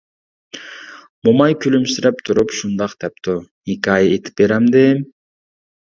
[1.27, 5.05] موماي كۈلۈمسىرەپ تۇرۇپ شۇنداق دەپتۇ:-ھېكايە ئېيتىپ بېرەمدىم!